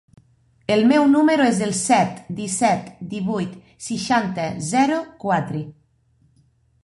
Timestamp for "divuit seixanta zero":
3.13-4.97